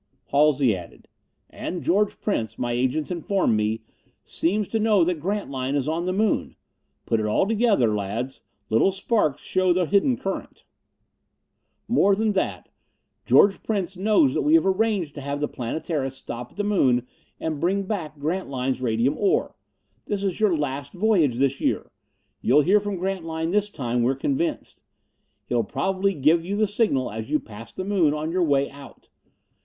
Halsey 0.31 0.75
added, 0.75 1.07
"And 1.51 1.83
George 1.83 2.19
Prince, 2.21 2.57
my 2.57 2.71
agents 2.71 3.11
inform 3.11 3.55
me, 3.55 3.83
seems 4.25 4.67
to 4.69 4.79
know 4.79 5.03
that 5.03 5.19
Grantline 5.19 5.75
is 5.75 5.87
on 5.87 6.07
the 6.07 6.11
Moon. 6.11 6.55
Put 7.05 7.19
it 7.19 7.27
all 7.27 7.45
together, 7.47 7.93
lads. 7.95 8.41
Little 8.71 8.91
sparks 8.91 9.43
show 9.43 9.71
the 9.73 9.85
hidden 9.85 10.17
current. 10.17 10.65
"More 11.87 12.15
than 12.15 12.31
that: 12.31 12.69
George 13.27 13.61
Prince 13.61 13.95
knows 13.95 14.33
that 14.33 14.41
we 14.41 14.55
have 14.55 14.65
arranged 14.65 15.13
to 15.13 15.21
have 15.21 15.39
the 15.39 15.47
Planetara 15.47 16.09
stop 16.09 16.49
at 16.49 16.57
the 16.57 16.63
Moon 16.63 17.05
and 17.39 17.59
bring 17.59 17.83
back 17.83 18.17
Grantline's 18.17 18.81
radium 18.81 19.15
ore. 19.19 19.55
This 20.07 20.23
is 20.23 20.39
your 20.39 20.57
last 20.57 20.93
voyage 20.93 21.35
this 21.35 21.61
year. 21.61 21.91
You'll 22.41 22.61
hear 22.61 22.79
from 22.79 22.95
Grantline 22.97 23.51
this 23.51 23.69
time, 23.69 24.01
we're 24.01 24.15
convinced. 24.15 24.81
He'll 25.45 25.63
probably 25.63 26.15
give 26.15 26.43
you 26.43 26.55
the 26.55 26.65
signal 26.65 27.11
as 27.11 27.29
you 27.29 27.39
pass 27.39 27.71
the 27.71 27.85
Moon 27.85 28.15
on 28.15 28.31
your 28.31 28.43
way 28.43 28.67
out. 28.71 29.09